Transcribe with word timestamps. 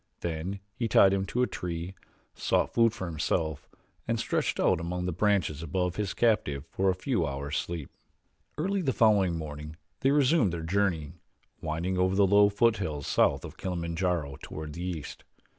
Then 0.21 0.61
he 0.73 0.87
tied 0.87 1.13
him 1.13 1.27
to 1.27 1.43
a 1.43 1.45
tree, 1.47 1.93
sought 2.33 2.73
food 2.73 2.91
for 2.91 3.05
himself, 3.05 3.69
and 4.07 4.19
stretched 4.19 4.59
out 4.59 4.79
among 4.79 5.05
the 5.05 5.11
branches 5.11 5.61
above 5.61 5.95
his 5.95 6.15
captive 6.15 6.65
for 6.71 6.89
a 6.89 6.95
few 6.95 7.23
hours' 7.23 7.57
sleep. 7.57 7.91
Early 8.57 8.81
the 8.81 8.93
following 8.93 9.37
morning 9.37 9.75
they 9.99 10.09
resumed 10.09 10.53
their 10.53 10.63
journey, 10.63 11.11
winding 11.61 11.99
over 11.99 12.15
the 12.15 12.25
low 12.25 12.49
foothills 12.49 13.05
south 13.05 13.45
of 13.45 13.57
Kilimanjaro, 13.57 14.37
toward 14.41 14.73
the 14.73 14.81
east. 14.83 15.23